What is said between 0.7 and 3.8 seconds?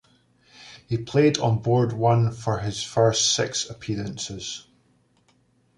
He played on board one for his first six